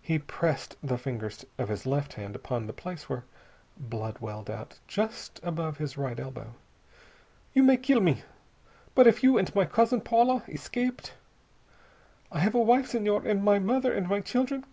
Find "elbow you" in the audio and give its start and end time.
6.20-7.64